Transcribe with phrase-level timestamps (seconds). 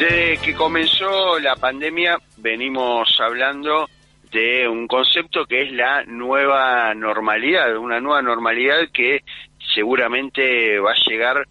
[0.00, 3.86] Desde que comenzó la pandemia venimos hablando
[4.32, 9.22] de un concepto que es la nueva normalidad, una nueva normalidad que
[9.74, 11.46] seguramente va a llegar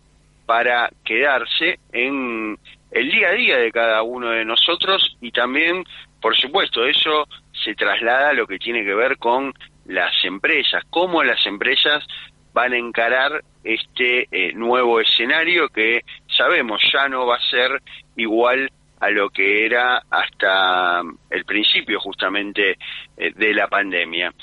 [0.47, 2.57] para quedarse en
[2.89, 5.83] el día a día de cada uno de nosotros y también,
[6.19, 9.53] por supuesto, eso se traslada a lo que tiene que ver con
[9.85, 12.03] las empresas, cómo las empresas
[12.53, 16.01] van a encarar este eh, nuevo escenario que
[16.39, 17.81] sabemos ya no va a ser
[18.15, 18.71] igual
[19.01, 22.77] a lo que era hasta el principio justamente
[23.17, 24.33] eh, de la pandemia.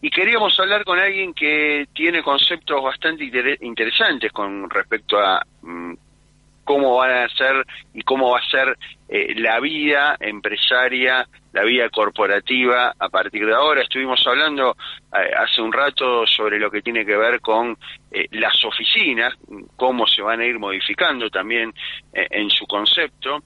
[0.00, 3.24] Y queríamos hablar con alguien que tiene conceptos bastante
[3.60, 5.94] interesantes con respecto a mm,
[6.66, 8.76] cómo van a ser y cómo va a ser
[9.08, 13.82] eh, la vida empresaria, la vida corporativa a partir de ahora.
[13.82, 14.76] Estuvimos hablando
[15.12, 17.78] eh, hace un rato sobre lo que tiene que ver con
[18.10, 19.32] eh, las oficinas,
[19.76, 21.72] cómo se van a ir modificando también
[22.12, 23.42] en su concepto.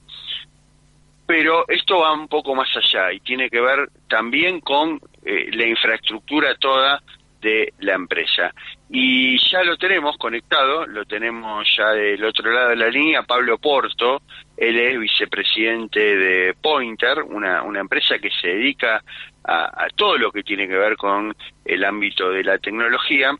[1.25, 6.55] Pero esto va un poco más allá y tiene que ver también con la infraestructura
[6.55, 7.01] toda
[7.41, 8.53] de la empresa.
[8.89, 13.57] Y ya lo tenemos conectado, lo tenemos ya del otro lado de la línea, Pablo
[13.57, 14.21] Porto,
[14.55, 19.03] él es vicepresidente de Pointer, una, una empresa que se dedica
[19.43, 21.35] a, todo lo que tiene que ver con
[21.65, 23.35] el ámbito de la tecnología.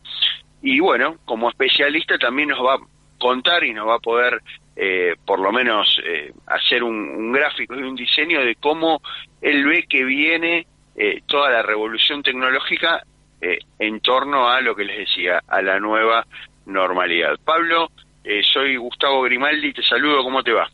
[0.62, 2.80] Y bueno, como especialista también nos va a
[3.18, 4.42] contar y nos va a poder
[4.76, 9.02] eh, por lo menos eh, hacer un, un, gráfico y un diseño de cómo
[9.42, 13.04] él ve que viene eh, toda la revolución tecnológica
[13.42, 16.28] eh, en torno a lo que les decía, a la nueva
[16.68, 17.40] normalidad.
[17.44, 17.90] Pablo,
[18.24, 20.70] eh, soy Gustavo Grimaldi, te saludo, ¿cómo te va?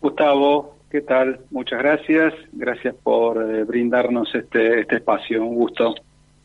[0.00, 1.40] Gustavo, ¿qué tal?
[1.50, 5.94] Muchas gracias, gracias por eh, brindarnos este, este espacio, un gusto.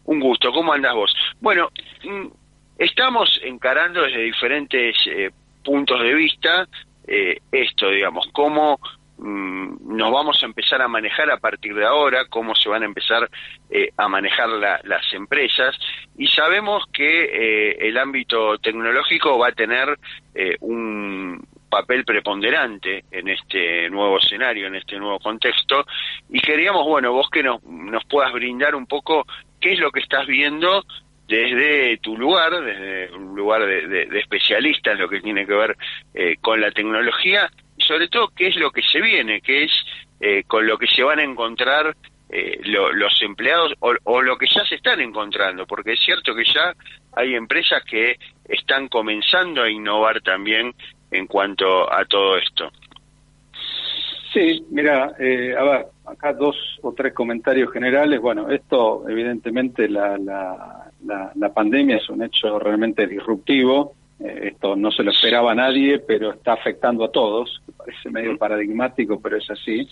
[0.04, 1.16] Un gusto, ¿cómo andas vos?
[1.40, 1.70] Bueno,
[2.04, 2.28] mm,
[2.78, 4.96] estamos encarando desde diferentes
[5.64, 6.68] puntos de vista
[7.52, 8.80] esto, digamos, cómo
[9.18, 12.86] Mm, nos vamos a empezar a manejar a partir de ahora, cómo se van a
[12.86, 13.30] empezar
[13.70, 15.78] eh, a manejar las empresas.
[16.18, 19.98] Y sabemos que eh, el ámbito tecnológico va a tener
[20.34, 25.86] eh, un papel preponderante en este nuevo escenario, en este nuevo contexto.
[26.30, 29.26] Y queríamos, bueno, vos que nos, nos puedas brindar un poco
[29.62, 30.84] qué es lo que estás viendo
[31.28, 35.76] desde tu lugar, desde un lugar de, de, especialista en lo que tiene que ver
[36.42, 39.72] con la tecnología sobre todo qué es lo que se viene, qué es
[40.20, 41.96] eh, con lo que se van a encontrar
[42.30, 46.74] eh, los empleados o, lo que ya se están encontrando, porque es cierto que ya
[47.14, 50.74] hay empresas que están comenzando a innovar también
[51.12, 52.72] en cuanto a todo esto.
[54.34, 58.20] Sí, mira, eh, a ver, acá dos o tres comentarios generales.
[58.20, 64.76] Bueno, esto evidentemente la, la, la, la pandemia es un hecho realmente disruptivo eh, esto
[64.76, 67.62] no se lo esperaba a nadie, pero está afectando a todos.
[67.76, 69.88] parece medio paradigmático, pero es así.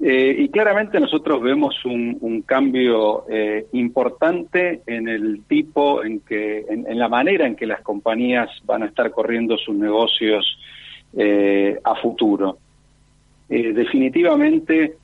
[0.00, 6.98] Eh, y claramente nosotros vemos un, cambio eh, importante en el tipo, en que, en,
[6.98, 10.58] la manera en que las compañías van a estar corriendo sus negocios
[11.84, 12.58] a futuro.
[13.48, 14.96] definitivamente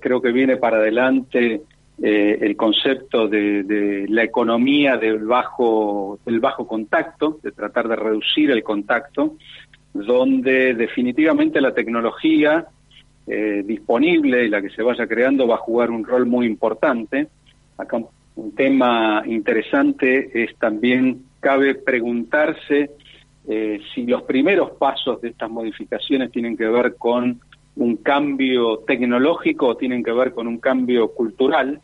[0.00, 1.60] creo que viene para adelante
[2.02, 8.50] eh, el concepto de, la economía del bajo, del bajo contacto, de tratar de reducir
[8.50, 9.36] el contacto,
[9.92, 12.66] donde definitivamente la tecnología
[13.26, 17.28] eh, disponible y la que se vaya creando va a jugar un rol muy importante.
[17.76, 17.98] Acá
[18.34, 22.92] un tema interesante es también, cabe preguntarse
[23.46, 27.40] eh, si los primeros pasos de estas modificaciones tienen que ver con
[27.76, 31.80] un cambio tecnológico o tienen que ver con un cambio cultural,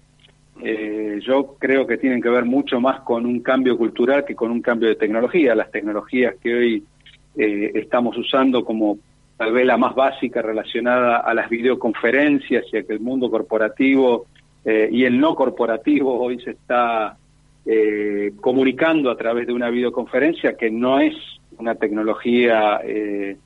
[0.63, 4.51] eh, yo creo que tienen que ver mucho más con un cambio cultural que con
[4.51, 5.55] un cambio de tecnología.
[5.55, 6.85] Las tecnologías que hoy
[7.37, 8.99] eh, estamos usando como
[9.37, 14.27] tal vez la más básica relacionada a las videoconferencias y a que el mundo corporativo
[14.65, 17.17] eh, y el no corporativo hoy se está
[17.65, 21.15] eh, comunicando a través de una videoconferencia que no es
[21.59, 23.37] una tecnología eh,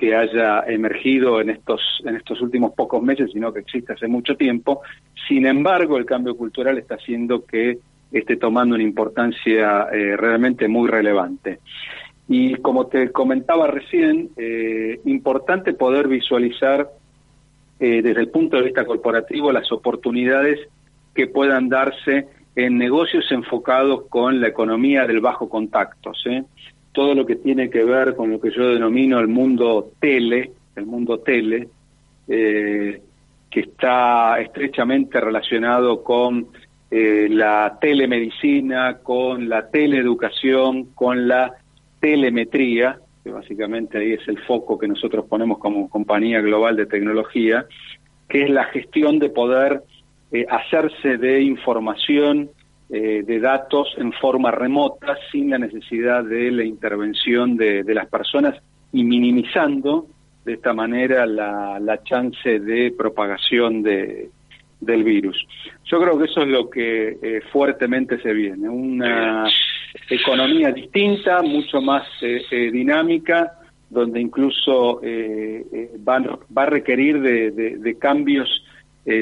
[0.00, 4.34] que haya emergido en estos, en estos últimos pocos meses, sino que existe hace mucho
[4.34, 4.80] tiempo.
[5.28, 7.78] Sin embargo, el cambio cultural está haciendo que
[8.10, 11.60] esté tomando una importancia eh, realmente muy relevante.
[12.28, 16.88] Y como te comentaba recién, eh, importante poder visualizar
[17.78, 20.58] eh, desde el punto de vista corporativo las oportunidades
[21.14, 22.26] que puedan darse
[22.56, 26.12] en negocios enfocados con la economía del bajo contacto.
[26.92, 30.86] Todo lo que tiene que ver con lo que yo denomino el mundo tele, el
[30.86, 31.68] mundo tele,
[32.28, 33.00] eh,
[33.50, 36.48] que está estrechamente relacionado con
[36.90, 41.54] eh, la telemedicina, con la teleeducación, con la
[42.00, 47.66] telemetría, que básicamente ahí es el foco que nosotros ponemos como compañía global de tecnología,
[48.28, 49.82] que es la gestión de poder
[50.32, 52.50] eh, hacerse de información,
[52.92, 58.60] eh, de datos en forma remota, sin la necesidad de la intervención de, las personas
[58.92, 60.06] y minimizando
[60.44, 64.30] de esta manera la, la chance de propagación de,
[64.80, 65.46] del virus.
[65.84, 69.46] Yo creo que eso es lo que eh, fuertemente se viene, una
[70.08, 73.52] economía distinta, mucho más eh, eh, dinámica,
[73.88, 76.20] donde incluso va,
[76.56, 78.59] va, a requerir de, cambios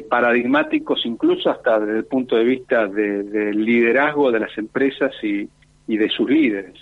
[0.08, 5.48] paradigmáticos, incluso hasta desde el punto de vista del liderazgo de las empresas y,
[5.86, 6.74] y de sus líderes.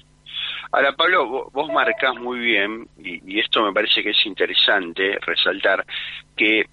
[0.73, 5.85] Ahora, Pablo, vos marcás muy bien, y, esto me parece que es interesante resaltar,
[6.37, 6.67] que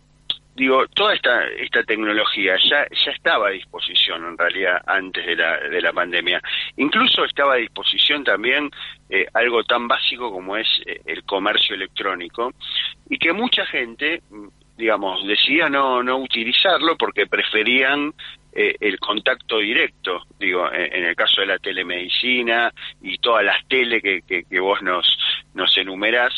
[0.56, 5.58] digo, toda esta, esta tecnología ya, ya estaba a disposición en realidad antes de la,
[5.58, 6.42] de la pandemia.
[6.78, 8.70] Incluso estaba a disposición también
[9.10, 12.54] eh, algo tan básico como es eh, el comercio electrónico
[13.10, 14.22] y que mucha gente,
[14.84, 18.14] digamos, decía no, no utilizarlo porque preferían
[18.52, 22.70] eh, el contacto directo, digo, en, el caso de la telemedicina
[23.02, 25.18] y todas las tele que, que, vos nos,
[25.54, 26.34] nos enumerás,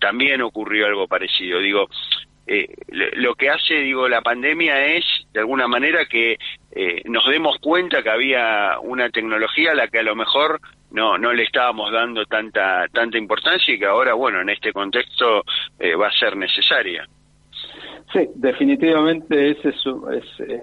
[0.00, 1.60] también ocurrió algo parecido.
[1.60, 1.88] Digo,
[2.46, 6.36] eh, lo que hace, digo, la pandemia es, de alguna manera, que
[6.72, 10.60] eh, nos demos cuenta que había una tecnología a la que a lo mejor
[10.90, 15.44] no no le estábamos dando tanta tanta importancia y que ahora, bueno, en este contexto
[15.78, 17.08] eh, va a ser necesaria.
[18.12, 19.84] Sí, definitivamente ese es,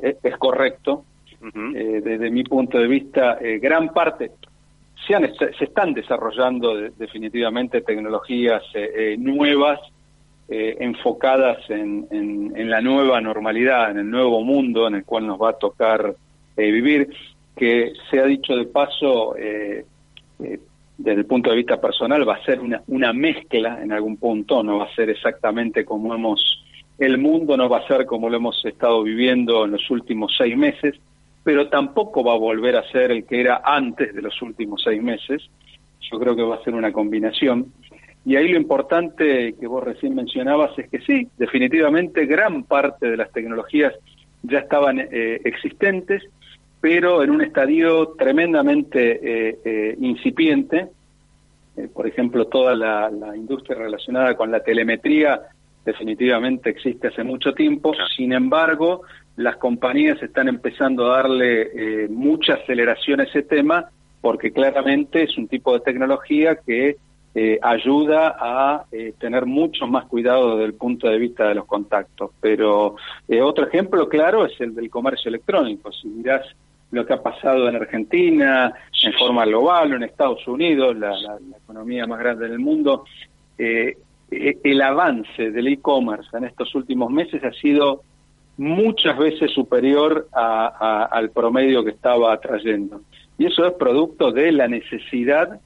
[0.03, 1.05] es, es correcto.
[1.53, 4.31] desde mi punto de vista, gran parte
[5.07, 8.63] se, han, se están desarrollando definitivamente tecnologías
[9.17, 9.79] nuevas
[10.53, 15.41] eh, enfocadas en, en, la nueva normalidad, en el nuevo mundo en el cual nos
[15.41, 16.13] va a tocar
[16.57, 17.07] eh, vivir,
[17.55, 19.85] que se ha dicho de paso, eh,
[20.37, 24.61] desde el punto de vista personal, va a ser una, una mezcla en algún punto,
[24.61, 26.65] no va a ser exactamente como hemos,
[27.05, 30.55] el mundo no va a ser como lo hemos estado viviendo en los últimos seis
[30.55, 30.95] meses,
[31.43, 35.01] pero tampoco va a volver a ser el que era antes de los últimos seis
[35.01, 35.41] meses.
[36.11, 37.71] Yo creo que va a ser una combinación
[38.23, 43.17] y ahí lo importante que vos recién mencionabas es que sí, definitivamente gran parte de
[43.17, 43.93] las tecnologías
[44.43, 46.23] ya estaban eh, existentes,
[46.79, 50.89] pero en un estadio tremendamente eh, eh, incipiente.
[51.93, 55.41] por ejemplo, toda la, industria relacionada con la telemetría
[55.85, 57.93] definitivamente existe hace mucho tiempo.
[58.15, 59.01] Sin embargo,
[59.35, 63.89] las compañías están empezando a darle mucha aceleración a ese tema
[64.21, 66.97] porque claramente es un tipo de tecnología que
[67.33, 71.65] eh, ayuda a eh, tener mucho más cuidado desde el punto de vista de los
[71.65, 72.31] contactos.
[72.39, 72.95] Pero
[73.27, 75.91] eh, otro ejemplo claro es el del comercio electrónico.
[75.91, 76.45] Si mirás
[76.91, 81.15] lo que ha pasado en Argentina, en forma global, o en Estados Unidos, la,
[81.63, 83.05] economía más grande del mundo,
[84.31, 88.01] el avance del e-commerce en estos últimos meses ha sido
[88.57, 93.01] muchas veces superior al promedio que estaba trayendo.
[93.37, 95.59] Y eso es producto de la necesidad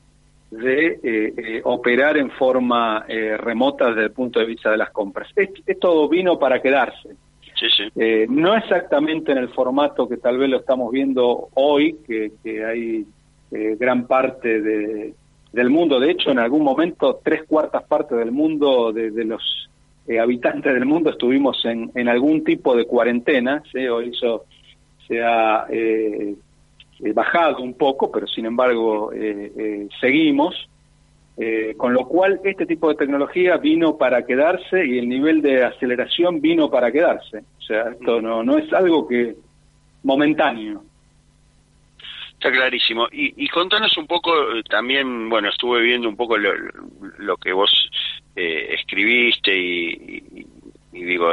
[0.51, 4.91] de eh, eh, operar en forma eh, remota desde el punto de vista de las
[4.91, 5.27] compras.
[5.35, 7.09] Esto vino para quedarse.
[7.57, 7.83] Sí, sí.
[8.27, 13.05] no exactamente en el formato que tal vez lo estamos viendo hoy, que, hay
[13.49, 15.13] gran parte de,
[15.55, 19.69] del mundo, de hecho en algún momento tres cuartas partes del mundo, de, los
[20.21, 23.79] habitantes del mundo estuvimos en, en algún tipo de cuarentena, ¿sí?
[23.79, 24.45] eso
[25.07, 26.35] se ha eh,
[27.13, 30.69] bajado un poco, pero sin embargo eh, eh, seguimos,
[31.75, 36.39] con lo cual este tipo de tecnología vino para quedarse y el nivel de aceleración
[36.39, 37.39] vino para quedarse.
[37.57, 39.35] O sea, esto no, no es algo que
[40.03, 40.83] momentáneo.
[42.45, 43.07] Está clarísimo.
[43.11, 44.31] Y, y contanos un poco
[44.69, 47.71] también, bueno, estuve viendo un poco lo, que vos
[48.35, 50.45] escribiste y,
[50.93, 51.27] y, digo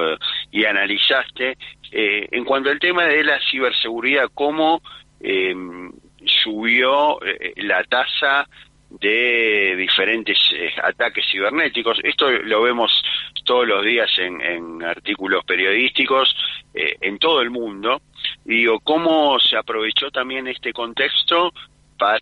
[0.50, 1.56] y analizaste
[1.92, 4.80] en cuanto al tema de la ciberseguridad, cómo
[5.20, 5.54] eh,
[6.24, 8.48] subió eh, la tasa
[9.00, 11.98] de diferentes eh, ataques cibernéticos.
[12.02, 13.02] Esto lo vemos
[13.44, 16.34] todos los días en, artículos periodísticos
[16.74, 18.00] eh, en todo el mundo.
[18.44, 21.52] Y digo, ¿cómo se aprovechó también este contexto
[21.98, 22.20] para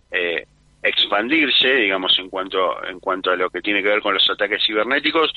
[0.82, 4.62] expandirse, digamos, en cuanto, en cuanto a lo que tiene que ver con los ataques
[4.66, 5.32] cibernéticos?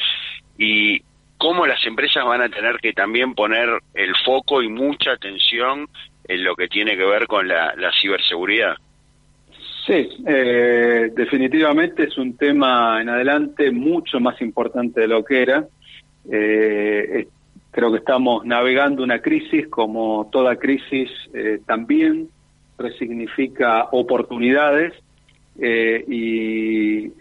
[0.57, 1.01] Y
[1.43, 5.89] cómo las empresas van a tener que también poner el foco y mucha atención
[6.25, 8.77] en lo que tiene que ver con la, ciberseguridad.
[9.85, 15.67] Sí, eh, definitivamente es un tema en adelante mucho más importante de lo que era.
[16.31, 17.27] Eh,
[17.69, 22.29] creo que estamos navegando una crisis, como toda crisis eh, también
[22.77, 24.93] resignifica oportunidades
[25.55, 27.11] y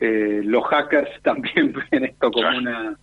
[0.45, 2.97] los hackers también ven esto como una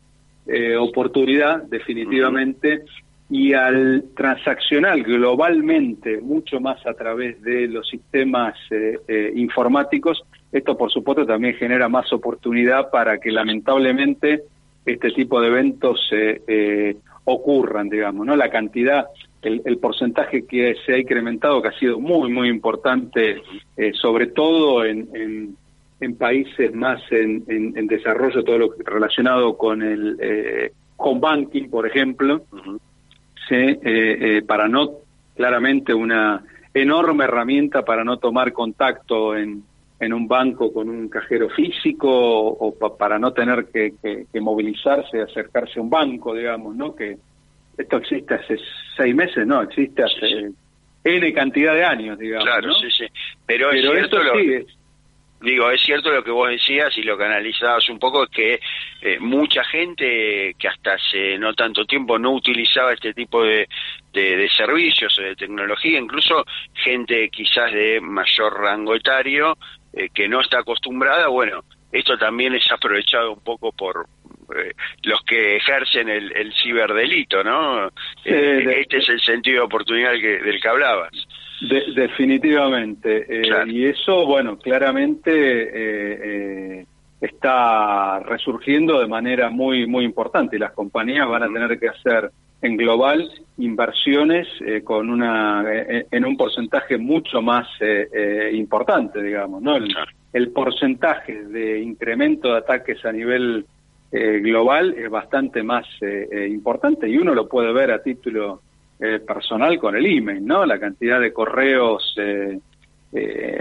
[0.80, 2.84] oportunidad, definitivamente,
[3.30, 8.56] y al transaccional globalmente mucho más a través de los sistemas
[9.36, 14.44] informáticos, esto por supuesto también genera más oportunidad para que lamentablemente
[14.86, 16.96] este tipo de eventos eh,
[17.26, 18.36] ocurran, digamos, ¿no?
[18.36, 19.06] La cantidad,
[19.42, 23.42] el, porcentaje que se ha incrementado, que ha sido muy, muy importante,
[23.78, 25.56] eh, sobre todo en,
[26.00, 31.86] en, países más en, en, desarrollo, todo lo relacionado con el eh, home banking, por
[31.86, 32.42] ejemplo,
[33.56, 34.92] eh, para no,
[35.36, 39.64] claramente una enorme herramienta para no tomar contacto en,
[40.00, 45.22] en un banco con un cajero físico o, para no tener que, que, movilizarse y
[45.22, 46.96] acercarse a un banco, digamos, ¿no?
[46.96, 47.18] Que
[47.78, 48.58] esto existe hace
[48.96, 50.52] seis meses, no, existe hace
[51.04, 52.46] N cantidad de años, digamos.
[52.46, 53.06] Claro, sí, sí.
[53.46, 54.34] Pero, es cierto lo,
[55.42, 58.60] Digo, es cierto lo que vos decías y lo que analizabas un poco es que
[59.02, 63.68] eh, mucha gente que hasta hace no tanto tiempo no utilizaba este tipo de,
[64.12, 69.58] de, servicios o de tecnología, incluso gente quizás de mayor rango etario,
[69.94, 74.08] eh, que no está acostumbrada, bueno, esto también es aprovechado un poco por
[74.56, 77.90] eh, los que ejercen el, ciberdelito, ¿no?
[78.26, 81.12] Este es el sentido de oportunidad del que, del que hablabas.
[81.62, 83.28] Definitivamente.
[83.68, 85.26] Y eso, bueno, claramente
[87.20, 90.56] está resurgiendo de manera muy, muy importante.
[90.56, 96.06] Y las compañías van a tener que hacer en global inversiones eh, con una eh,
[96.12, 99.78] en un porcentaje mucho más eh, importante digamos no
[100.34, 103.66] el, porcentaje de incremento de ataques a nivel
[104.12, 105.86] global es bastante más
[106.50, 108.62] importante y uno lo puede ver a título
[109.26, 112.16] personal con el email no la cantidad de correos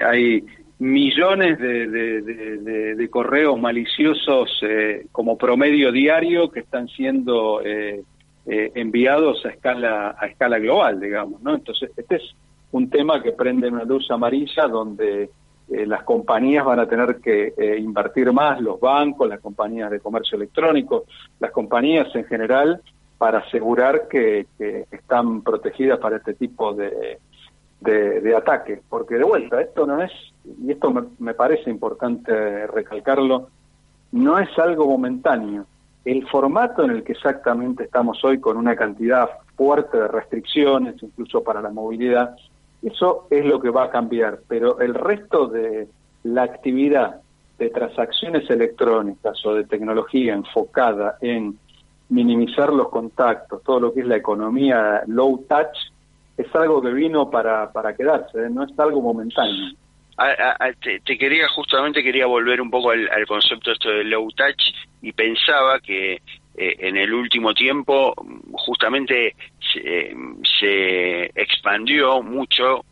[0.05, 0.45] hay
[0.81, 4.61] millones de, de correos maliciosos
[5.13, 7.63] como promedio diario que están siendo
[8.51, 11.55] eh, enviados a escala a escala global, digamos, ¿no?
[11.55, 12.35] Entonces este es
[12.73, 15.25] un tema que prende una luz amarilla donde
[15.69, 20.01] eh, las compañías van a tener que eh, invertir más, los bancos, las compañías de
[20.01, 21.05] comercio electrónico,
[21.39, 22.81] las compañías en general,
[23.19, 24.47] para asegurar que,
[24.91, 27.19] están protegidas para este tipo de,
[27.81, 28.81] de, ataques.
[28.89, 30.13] Porque de vuelta, esto no es,
[30.65, 33.49] y esto me parece importante recalcarlo,
[34.13, 35.67] no es algo momentáneo
[36.11, 41.43] el formato en el que exactamente estamos hoy con una cantidad fuerte de restricciones, incluso
[41.43, 42.35] para la movilidad,
[42.83, 45.87] eso es lo que va a cambiar, pero el resto de
[46.23, 47.21] la actividad
[47.59, 51.59] de transacciones electrónicas o de tecnología enfocada en
[52.09, 55.77] minimizar los contactos, todo lo que es la economía low touch,
[56.37, 58.51] es algo que vino para, para quedarse, ¿eh?
[58.51, 59.77] no es algo momentáneo
[61.05, 65.79] te, quería justamente quería volver un poco al, concepto esto de low touch y pensaba
[65.81, 66.15] que
[66.57, 68.15] eh, en el último tiempo
[68.53, 69.37] justamente
[69.73, 70.15] se,
[70.59, 72.85] se, expandió mucho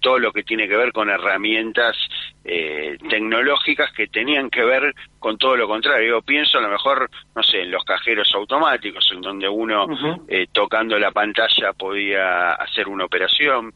[0.00, 1.96] todo lo que tiene que ver con herramientas
[2.44, 6.16] eh, tecnológicas que tenían que ver con todo lo contrario.
[6.16, 9.86] Yo pienso a lo mejor, no sé, en los cajeros automáticos, en donde uno
[10.28, 13.72] eh, tocando la pantalla podía hacer una operación.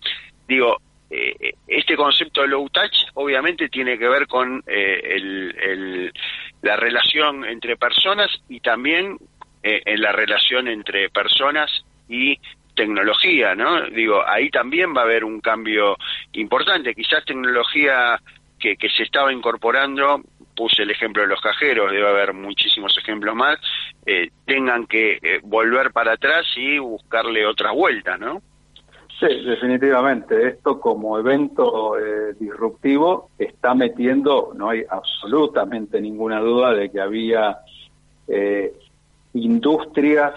[0.49, 0.79] Digo,
[1.11, 6.11] eh, este concepto de low touch obviamente tiene que ver con eh,
[6.63, 9.19] la relación entre personas y también
[9.63, 11.71] eh, en la relación entre personas
[12.09, 12.39] y
[12.75, 13.83] tecnología, ¿no?
[13.91, 15.97] Digo, ahí también va a haber un cambio
[16.33, 16.95] importante.
[16.95, 18.21] Quizás tecnología
[18.75, 20.23] que, se estaba incorporando,
[20.57, 23.59] puse el ejemplo de los cajeros, debe haber muchísimos ejemplos más,
[24.47, 28.41] tengan que volver para atrás y buscarle otra vuelta, ¿no?
[29.21, 30.49] Sí, definitivamente.
[30.49, 37.59] Esto como evento eh, disruptivo está metiendo, no hay absolutamente ninguna duda de que había
[38.27, 38.75] eh,
[39.35, 40.35] industrias,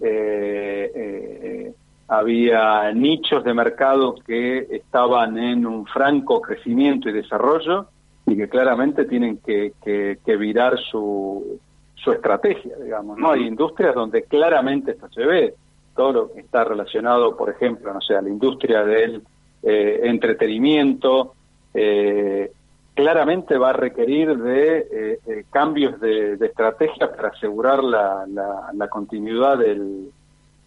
[0.00, 1.72] eh,
[2.12, 7.86] había nichos de mercado que estaban en un franco crecimiento y desarrollo
[8.26, 11.58] y que claramente tienen que, que, virar su,
[11.94, 13.16] su estrategia, digamos.
[13.16, 15.54] No hay industrias donde claramente esto se ve
[15.96, 19.22] todo lo que está relacionado, por ejemplo, no sé, a la industria del
[19.62, 21.32] eh, entretenimiento,
[21.72, 22.52] eh,
[22.94, 28.26] claramente va a requerir de eh, cambios de, estrategia para asegurar la,
[28.74, 30.12] la, continuidad del,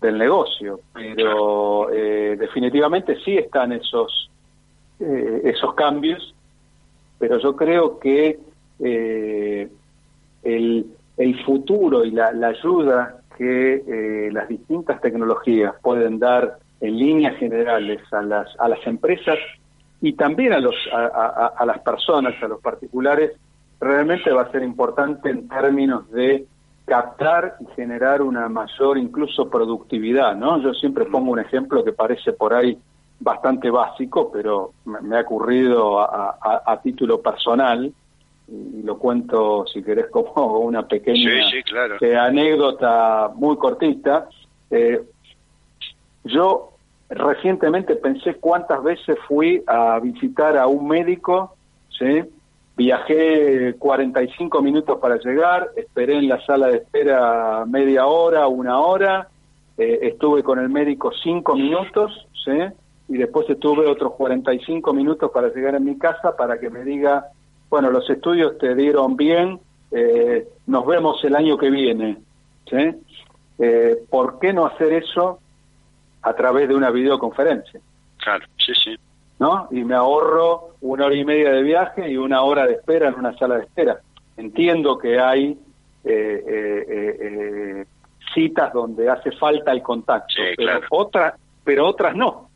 [0.02, 0.80] del, negocio.
[0.94, 4.30] Pero definitivamente sí están esos,
[5.00, 6.36] esos cambios,
[7.18, 8.40] pero yo creo que
[8.80, 10.86] el,
[11.18, 17.38] el futuro y la, la ayuda que eh, las distintas tecnologías pueden dar en líneas
[17.38, 19.38] generales a las, a las empresas
[20.02, 23.32] y también a, los, a, las personas, a los particulares,
[23.80, 26.46] realmente va a ser importante en términos de
[26.86, 30.62] captar y generar una mayor incluso productividad, ¿no?
[30.62, 32.78] Yo siempre pongo un ejemplo que parece por ahí
[33.20, 37.92] bastante básico, pero me, ha ocurrido a, título personal,
[38.48, 41.32] y lo cuento si querés como una pequeña
[42.00, 44.28] eh, anécdota muy cortita.
[44.70, 45.02] Eh,
[46.24, 46.72] yo
[47.10, 51.56] recientemente pensé cuántas veces fui a visitar a un médico,
[51.98, 52.24] ¿sí?
[52.78, 59.30] Viajé 45 minutos para llegar, esperé en la sala de espera media hora, una hora,
[59.78, 62.52] eh, estuve con el médico cinco minutos, ¿sí?
[63.08, 67.28] Y después estuve otros 45 minutos para llegar a mi casa para que me diga,
[67.70, 69.60] bueno, los estudios te dieron bien,
[69.92, 72.18] eh, nos vemos el año que viene,
[72.70, 72.96] ¿sí?
[73.58, 75.40] Eh, ¿Por qué no hacer eso
[76.22, 77.80] a través de una videoconferencia?
[78.18, 78.98] Claro, sí, sí.
[79.40, 79.68] ¿No?
[79.72, 83.16] Y me ahorro una hora y media de viaje y una hora de espera en
[83.16, 84.00] una sala de espera.
[84.38, 85.58] Entiendo que hay
[86.04, 87.86] eh, eh, eh,
[88.34, 92.50] citas donde hace falta el contacto, pero, otras, pero otras no.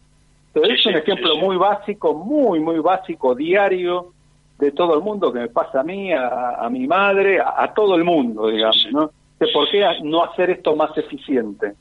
[0.54, 4.14] Entonces es un ejemplo muy básico, muy, muy básico, diario,
[4.58, 8.04] de todo el mundo que me pasa a mí, a, mi madre, a, todo el
[8.04, 9.12] mundo, digamos, ¿no?
[9.40, 11.76] De por qué no hacer esto más eficiente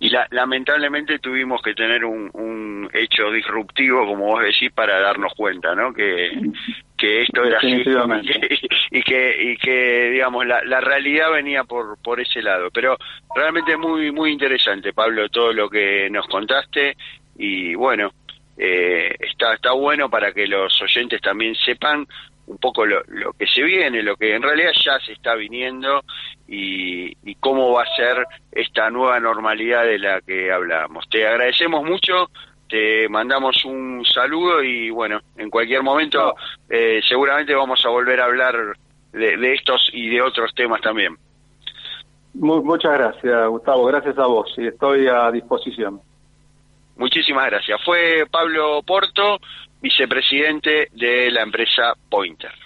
[0.00, 5.32] y la, lamentablemente tuvimos que tener un, un, hecho disruptivo, como vos decís, para darnos
[5.34, 5.92] cuenta, ¿no?
[5.92, 6.30] Que,
[6.96, 7.82] que esto era así
[8.90, 12.70] y que, y que, digamos, la, la realidad venía por, por ese lado.
[12.70, 12.96] Pero
[13.34, 16.96] realmente muy, muy interesante, Pablo, todo lo que nos contaste
[17.36, 18.12] y bueno,
[18.56, 22.06] eh, está, está bueno para que los oyentes también sepan
[22.46, 26.02] un poco lo, lo, que se viene, lo que en realidad ya se está viniendo
[26.46, 31.08] y, y, cómo va a ser esta nueva normalidad de la que hablábamos.
[31.08, 32.30] Te agradecemos mucho,
[32.68, 36.34] te mandamos un saludo y bueno, en cualquier momento
[36.68, 38.76] eh, seguramente vamos a volver a hablar
[39.12, 41.16] de, de, estos y de otros temas también.
[42.34, 46.00] muchas gracias, Gustavo, gracias a vos y estoy a disposición.
[46.96, 47.82] Muchísimas gracias.
[47.84, 49.40] Fue Pablo Porto,
[49.84, 52.63] vicepresidente de la empresa Pointer.